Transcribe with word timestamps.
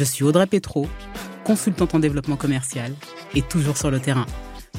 Je 0.00 0.06
suis 0.06 0.24
Audrey 0.24 0.46
Petro, 0.46 0.88
consultante 1.44 1.94
en 1.94 1.98
développement 1.98 2.36
commercial 2.36 2.94
et 3.34 3.42
toujours 3.42 3.76
sur 3.76 3.90
le 3.90 4.00
terrain. 4.00 4.24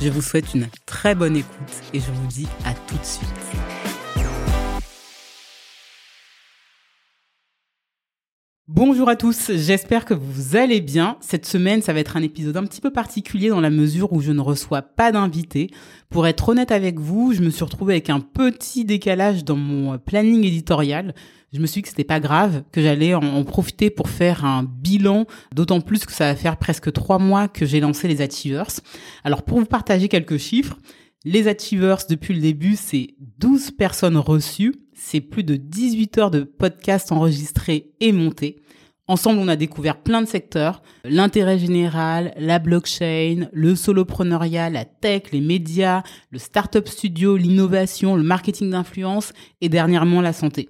Je 0.02 0.10
vous 0.10 0.24
souhaite 0.24 0.56
une 0.56 0.68
très 0.88 1.14
bonne 1.14 1.38
écoute 1.38 1.74
et 1.94 2.00
je 2.00 2.12
vous 2.12 2.26
dis 2.26 2.48
à 2.66 2.74
tout 2.74 2.98
de 2.98 3.06
suite. 3.06 3.30
Bonjour 8.68 9.10
à 9.10 9.16
tous, 9.16 9.52
j'espère 9.54 10.06
que 10.06 10.16
vous 10.16 10.56
allez 10.56 10.82
bien. 10.82 11.18
Cette 11.20 11.46
semaine, 11.46 11.84
ça 11.84 11.94
va 11.94 12.00
être 12.00 12.18
un 12.18 12.24
épisode 12.24 12.58
un 12.58 12.64
petit 12.64 12.82
peu 12.82 12.90
particulier 12.90 13.50
dans 13.50 13.62
la 13.62 13.70
mesure 13.70 14.14
où 14.14 14.22
je 14.22 14.32
ne 14.32 14.42
reçois 14.42 14.82
pas 14.82 15.12
d'invités. 15.12 15.70
Pour 16.10 16.26
être 16.26 16.50
honnête 16.50 16.72
avec 16.72 17.00
vous, 17.00 17.32
je 17.32 17.44
me 17.44 17.52
suis 17.52 17.64
retrouvée 17.64 17.94
avec 17.94 18.10
un 18.10 18.22
petit 18.22 18.86
décalage 18.86 19.46
dans 19.46 19.56
mon 19.56 20.00
planning 20.00 20.44
éditorial. 20.46 21.14
Je 21.54 21.60
me 21.60 21.66
suis 21.66 21.80
dit 21.80 21.84
que 21.84 21.90
c'était 21.90 22.06
pas 22.06 22.22
grave, 22.22 22.64
que 22.72 22.82
j'allais 22.82 23.14
en 23.14 23.44
profiter 23.44 23.90
pour 23.90 24.10
faire 24.10 24.46
un 24.46 24.64
bilan, 24.64 25.26
d'autant 25.54 25.82
plus 25.82 26.06
que 26.06 26.14
ça 26.14 26.28
va 26.28 26.36
faire 26.36 26.56
presque 26.56 26.94
trois 26.94 27.20
mois 27.20 27.50
que 27.50 27.66
j'ai 27.66 27.82
lancé 27.82 28.08
les 28.08 28.22
Achievers. 28.22 28.80
Alors 29.26 29.44
pour 29.44 29.60
vous 29.60 29.66
partager 29.66 30.08
quelques 30.08 30.38
chiffres, 30.38 30.78
les 31.26 31.50
Achievers, 31.50 32.04
depuis 32.10 32.34
le 32.34 32.40
début, 32.40 32.78
c'est 32.78 33.16
12 33.40 33.72
personnes 33.72 34.16
reçues, 34.16 34.76
c'est 34.94 35.20
plus 35.20 35.44
de 35.44 35.58
18 35.58 36.18
heures 36.20 36.32
de 36.32 36.44
podcasts 36.44 37.12
enregistrés 37.12 37.92
et 38.00 38.14
montés. 38.14 38.62
Ensemble, 39.08 39.40
on 39.40 39.50
a 39.50 39.58
découvert 39.58 40.02
plein 40.02 40.22
de 40.22 40.28
secteurs, 40.28 40.82
l'intérêt 41.04 41.60
général, 41.60 42.34
la 42.38 42.60
blockchain, 42.60 43.50
le 43.52 43.76
solopreneuriat, 43.76 44.70
la 44.70 44.86
tech, 44.86 45.24
les 45.34 45.42
médias, 45.42 46.04
le 46.30 46.40
startup 46.40 46.88
studio, 46.88 47.36
l'innovation, 47.36 48.16
le 48.16 48.24
marketing 48.24 48.70
d'influence 48.70 49.34
et 49.60 49.68
dernièrement 49.68 50.22
la 50.22 50.32
santé. 50.32 50.70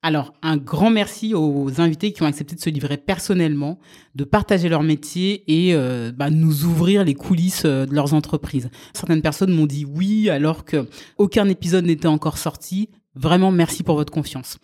Alors, 0.00 0.32
un 0.42 0.56
grand 0.56 0.90
merci 0.90 1.34
aux 1.34 1.80
invités 1.80 2.12
qui 2.12 2.22
ont 2.22 2.26
accepté 2.26 2.54
de 2.54 2.60
se 2.60 2.70
livrer 2.70 2.96
personnellement, 2.96 3.80
de 4.14 4.22
partager 4.22 4.68
leur 4.68 4.84
métier 4.84 5.42
et 5.48 5.74
euh, 5.74 6.12
bah, 6.12 6.30
nous 6.30 6.64
ouvrir 6.64 7.04
les 7.04 7.14
coulisses 7.14 7.64
euh, 7.64 7.84
de 7.84 7.94
leurs 7.94 8.14
entreprises. 8.14 8.70
Certaines 8.92 9.22
personnes 9.22 9.52
m'ont 9.52 9.66
dit 9.66 9.84
oui 9.84 10.30
alors 10.30 10.64
que 10.64 10.86
aucun 11.16 11.48
épisode 11.48 11.84
n'était 11.84 12.06
encore 12.06 12.38
sorti. 12.38 12.90
Vraiment, 13.14 13.50
merci 13.50 13.82
pour 13.82 13.96
votre 13.96 14.12
confiance. 14.12 14.58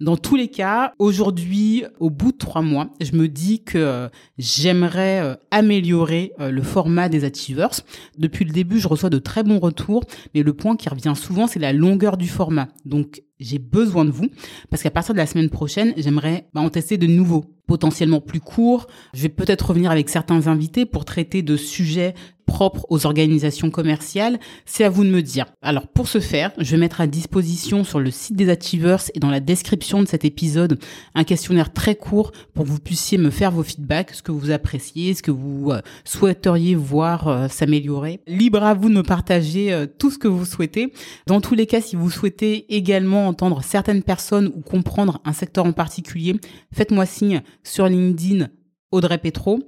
Dans 0.00 0.16
tous 0.16 0.34
les 0.34 0.48
cas, 0.48 0.94
aujourd'hui, 0.98 1.84
au 2.00 2.10
bout 2.10 2.32
de 2.32 2.38
trois 2.38 2.62
mois, 2.62 2.88
je 3.00 3.12
me 3.12 3.28
dis 3.28 3.62
que 3.62 3.78
euh, 3.78 4.08
j'aimerais 4.38 5.20
euh, 5.20 5.36
améliorer 5.50 6.32
euh, 6.40 6.50
le 6.50 6.62
format 6.62 7.08
des 7.08 7.24
Achievers. 7.24 7.80
Depuis 8.18 8.44
le 8.44 8.52
début, 8.52 8.80
je 8.80 8.88
reçois 8.88 9.10
de 9.10 9.18
très 9.18 9.42
bons 9.42 9.58
retours, 9.58 10.04
mais 10.34 10.42
le 10.42 10.52
point 10.54 10.76
qui 10.76 10.88
revient 10.88 11.12
souvent, 11.14 11.46
c'est 11.46 11.58
la 11.60 11.72
longueur 11.72 12.16
du 12.16 12.26
format. 12.26 12.68
Donc, 12.84 13.22
j'ai 13.38 13.58
besoin 13.58 14.04
de 14.04 14.10
vous 14.10 14.28
parce 14.70 14.82
qu'à 14.82 14.90
partir 14.90 15.14
de 15.14 15.18
la 15.18 15.26
semaine 15.26 15.50
prochaine, 15.50 15.94
j'aimerais 15.96 16.48
bah, 16.52 16.60
en 16.60 16.68
tester 16.68 16.98
de 16.98 17.06
nouveaux, 17.06 17.44
potentiellement 17.66 18.20
plus 18.20 18.40
courts. 18.40 18.86
Je 19.14 19.22
vais 19.22 19.28
peut-être 19.28 19.68
revenir 19.68 19.90
avec 19.90 20.08
certains 20.08 20.46
invités 20.46 20.84
pour 20.84 21.04
traiter 21.04 21.42
de 21.42 21.56
sujets 21.56 22.14
propre 22.50 22.84
aux 22.90 23.06
organisations 23.06 23.70
commerciales, 23.70 24.40
c'est 24.66 24.82
à 24.82 24.90
vous 24.90 25.04
de 25.04 25.08
me 25.08 25.22
dire. 25.22 25.46
Alors 25.62 25.86
pour 25.86 26.08
ce 26.08 26.18
faire, 26.18 26.50
je 26.58 26.72
vais 26.72 26.78
mettre 26.78 27.00
à 27.00 27.06
disposition 27.06 27.84
sur 27.84 28.00
le 28.00 28.10
site 28.10 28.34
des 28.34 28.50
Achievers 28.50 29.04
et 29.14 29.20
dans 29.20 29.30
la 29.30 29.38
description 29.38 30.02
de 30.02 30.08
cet 30.08 30.24
épisode 30.24 30.80
un 31.14 31.22
questionnaire 31.22 31.72
très 31.72 31.94
court 31.94 32.32
pour 32.52 32.64
que 32.64 32.70
vous 32.70 32.80
puissiez 32.80 33.18
me 33.18 33.30
faire 33.30 33.52
vos 33.52 33.62
feedbacks, 33.62 34.14
ce 34.14 34.22
que 34.22 34.32
vous 34.32 34.50
appréciez, 34.50 35.14
ce 35.14 35.22
que 35.22 35.30
vous 35.30 35.70
euh, 35.70 35.80
souhaiteriez 36.04 36.74
voir 36.74 37.28
euh, 37.28 37.46
s'améliorer. 37.46 38.20
Libre 38.26 38.64
à 38.64 38.74
vous 38.74 38.88
de 38.88 38.94
me 38.94 39.04
partager 39.04 39.72
euh, 39.72 39.86
tout 39.86 40.10
ce 40.10 40.18
que 40.18 40.28
vous 40.28 40.44
souhaitez. 40.44 40.92
Dans 41.28 41.40
tous 41.40 41.54
les 41.54 41.66
cas, 41.66 41.80
si 41.80 41.94
vous 41.94 42.10
souhaitez 42.10 42.74
également 42.74 43.28
entendre 43.28 43.62
certaines 43.62 44.02
personnes 44.02 44.50
ou 44.56 44.60
comprendre 44.60 45.20
un 45.24 45.32
secteur 45.32 45.66
en 45.66 45.72
particulier, 45.72 46.34
faites-moi 46.72 47.06
signe 47.06 47.42
sur 47.62 47.86
LinkedIn 47.86 48.48
Audrey 48.90 49.18
Petro 49.18 49.60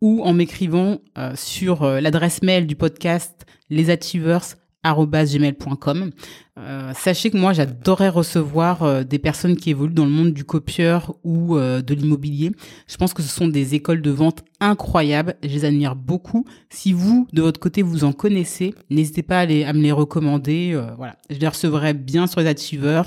ou 0.00 0.22
en 0.24 0.32
m'écrivant 0.32 0.98
euh, 1.18 1.32
sur 1.36 1.82
euh, 1.82 2.00
l'adresse 2.00 2.42
mail 2.42 2.66
du 2.66 2.76
podcast 2.76 3.44
lesachievers.com. 3.68 6.10
Euh, 6.58 6.92
sachez 6.94 7.30
que 7.30 7.36
moi, 7.36 7.52
j'adorerais 7.52 8.08
recevoir 8.08 8.82
euh, 8.82 9.04
des 9.04 9.18
personnes 9.18 9.56
qui 9.56 9.68
évoluent 9.70 9.92
dans 9.92 10.06
le 10.06 10.10
monde 10.10 10.32
du 10.32 10.44
copieur 10.44 11.14
ou 11.22 11.58
de 11.58 11.94
l'immobilier. 11.94 12.52
Je 12.88 12.96
pense 12.96 13.12
que 13.12 13.22
ce 13.22 13.28
sont 13.28 13.48
des 13.48 13.74
écoles 13.74 14.02
de 14.02 14.10
vente 14.10 14.42
incroyables. 14.58 15.36
Je 15.42 15.48
les 15.48 15.64
admire 15.64 15.96
beaucoup. 15.96 16.44
Si 16.70 16.92
vous, 16.92 17.28
de 17.32 17.42
votre 17.42 17.60
côté, 17.60 17.82
vous 17.82 18.04
en 18.04 18.12
connaissez, 18.12 18.74
n'hésitez 18.88 19.22
pas 19.22 19.40
à, 19.40 19.42
à, 19.42 19.72
me 19.72 19.82
les 19.82 19.92
recommander. 19.92 20.80
voilà, 20.96 21.16
je 21.28 21.38
les 21.38 21.48
recevrai 21.48 21.94
bien 21.94 22.26
sur 22.26 22.40
les 22.40 22.46
Achievers. 22.46 23.04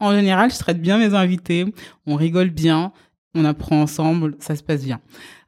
En 0.00 0.12
général, 0.12 0.52
je 0.52 0.58
traite 0.58 0.82
bien 0.82 0.98
mes 0.98 1.14
invités. 1.14 1.72
On 2.06 2.16
rigole 2.16 2.50
bien. 2.50 2.92
On 3.34 3.44
apprend 3.44 3.80
ensemble. 3.80 4.36
Ça 4.40 4.56
se 4.56 4.62
passe 4.62 4.84
bien. 4.84 5.00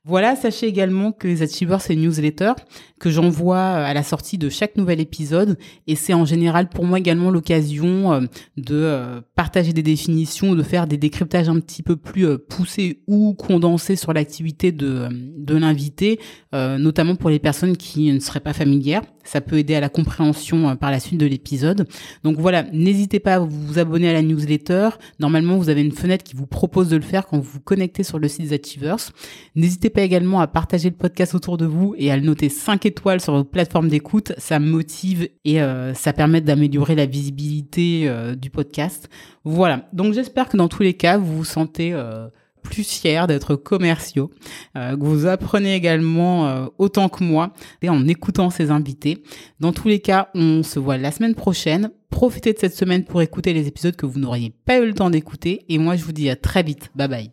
Voilà, 0.06 0.36
sachez 0.36 0.66
également 0.66 1.12
que 1.12 1.26
les 1.26 1.40
Achievers, 1.40 1.80
c'est 1.80 1.94
une 1.94 2.02
newsletter 2.02 2.52
que 3.00 3.08
j'envoie 3.08 3.56
euh, 3.56 3.86
à 3.86 3.94
la 3.94 4.02
sortie 4.02 4.36
de 4.36 4.50
chaque 4.50 4.76
nouvel 4.76 5.00
épisode 5.00 5.56
et 5.86 5.96
c'est 5.96 6.12
en 6.12 6.26
général 6.26 6.68
pour 6.68 6.84
moi 6.84 6.98
également 6.98 7.30
l'occasion 7.30 8.12
euh, 8.12 8.20
de 8.58 8.74
euh, 8.74 9.22
partager 9.34 9.72
des 9.72 9.82
définitions, 9.82 10.54
de 10.54 10.62
faire 10.62 10.86
des 10.86 10.98
décryptages 10.98 11.48
un 11.48 11.58
petit 11.58 11.82
peu 11.82 11.96
plus 11.96 12.36
poussés 12.36 13.00
ou 13.06 13.32
condensés 13.32 13.96
sur 13.96 14.12
l'activité 14.12 14.72
de, 14.72 15.08
de 15.10 15.56
l'invité, 15.56 16.20
notamment 16.52 17.16
pour 17.16 17.30
les 17.30 17.38
personnes 17.38 17.76
qui 17.76 18.12
ne 18.12 18.20
seraient 18.20 18.40
pas 18.40 18.52
familières. 18.52 19.02
Ça 19.24 19.40
peut 19.40 19.58
aider 19.58 19.74
à 19.74 19.80
la 19.80 19.88
compréhension 19.88 20.76
par 20.76 20.90
la 20.90 21.00
suite 21.00 21.18
de 21.18 21.26
l'épisode. 21.26 21.86
Donc 22.22 22.38
voilà, 22.38 22.64
n'hésitez 22.72 23.20
pas 23.20 23.34
à 23.34 23.38
vous 23.40 23.78
abonner 23.78 24.08
à 24.08 24.12
la 24.12 24.22
newsletter. 24.22 24.90
Normalement, 25.18 25.56
vous 25.56 25.68
avez 25.68 25.82
une 25.82 25.92
fenêtre 25.92 26.24
qui 26.24 26.36
vous 26.36 26.46
propose 26.46 26.88
de 26.88 26.96
le 26.96 27.02
faire 27.02 27.26
quand 27.26 27.38
vous 27.38 27.50
vous 27.54 27.60
connectez 27.60 28.02
sur 28.02 28.18
le 28.18 28.28
site 28.28 28.48
des 28.48 28.54
Achievers. 28.54 29.12
N'hésitez 29.54 29.90
pas 29.90 30.02
également 30.02 30.40
à 30.40 30.46
partager 30.46 30.90
le 30.90 30.96
podcast 30.96 31.34
autour 31.34 31.56
de 31.56 31.66
vous 31.66 31.94
et 31.98 32.10
à 32.10 32.16
le 32.16 32.22
noter 32.22 32.48
5 32.48 32.86
étoiles 32.86 33.20
sur 33.20 33.32
votre 33.32 33.50
plateforme 33.50 33.88
d'écoute. 33.88 34.32
Ça 34.38 34.58
motive 34.58 35.28
et 35.44 35.60
euh, 35.60 35.94
ça 35.94 36.12
permet 36.12 36.40
d'améliorer 36.40 36.94
la 36.94 37.06
visibilité 37.06 38.08
euh, 38.08 38.34
du 38.34 38.50
podcast. 38.50 39.08
Voilà. 39.44 39.88
Donc 39.92 40.14
j'espère 40.14 40.48
que 40.48 40.56
dans 40.56 40.68
tous 40.68 40.82
les 40.82 40.94
cas, 40.94 41.18
vous 41.18 41.36
vous 41.36 41.44
sentez 41.44 41.92
euh, 41.92 42.28
plus 42.64 42.88
fiers 42.88 43.26
d'être 43.28 43.54
commerciaux, 43.54 44.32
que 44.74 45.04
vous 45.04 45.26
apprenez 45.26 45.76
également 45.76 46.68
autant 46.78 47.08
que 47.08 47.22
moi 47.22 47.52
et 47.82 47.88
en 47.88 48.08
écoutant 48.08 48.50
ces 48.50 48.72
invités. 48.72 49.22
Dans 49.60 49.72
tous 49.72 49.86
les 49.86 50.00
cas, 50.00 50.30
on 50.34 50.64
se 50.64 50.80
voit 50.80 50.96
la 50.96 51.12
semaine 51.12 51.36
prochaine. 51.36 51.90
Profitez 52.10 52.52
de 52.52 52.58
cette 52.58 52.74
semaine 52.74 53.04
pour 53.04 53.22
écouter 53.22 53.52
les 53.52 53.68
épisodes 53.68 53.94
que 53.94 54.06
vous 54.06 54.18
n'auriez 54.18 54.52
pas 54.64 54.78
eu 54.78 54.86
le 54.86 54.94
temps 54.94 55.10
d'écouter. 55.10 55.64
Et 55.68 55.78
moi, 55.78 55.96
je 55.96 56.04
vous 56.04 56.12
dis 56.12 56.30
à 56.30 56.36
très 56.36 56.62
vite. 56.62 56.90
Bye 56.94 57.08
bye. 57.08 57.30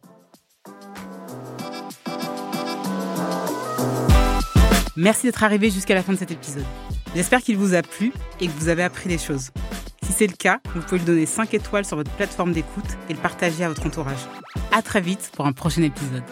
Merci 4.97 5.27
d'être 5.27 5.43
arrivé 5.43 5.71
jusqu'à 5.71 5.95
la 5.95 6.03
fin 6.03 6.13
de 6.13 6.17
cet 6.17 6.31
épisode. 6.31 6.65
J'espère 7.15 7.41
qu'il 7.41 7.57
vous 7.57 7.73
a 7.73 7.81
plu 7.81 8.11
et 8.39 8.47
que 8.47 8.51
vous 8.51 8.67
avez 8.67 8.83
appris 8.83 9.07
des 9.07 9.17
choses. 9.17 9.51
Si 10.11 10.17
c'est 10.17 10.27
le 10.27 10.35
cas, 10.35 10.59
vous 10.75 10.81
pouvez 10.81 10.97
lui 10.97 11.05
donner 11.05 11.25
5 11.25 11.53
étoiles 11.53 11.85
sur 11.85 11.95
votre 11.95 12.11
plateforme 12.11 12.51
d'écoute 12.51 12.83
et 13.07 13.13
le 13.13 13.19
partager 13.19 13.63
à 13.63 13.69
votre 13.69 13.85
entourage. 13.85 14.19
À 14.73 14.81
très 14.81 14.99
vite 14.99 15.31
pour 15.33 15.45
un 15.45 15.53
prochain 15.53 15.83
épisode. 15.83 16.23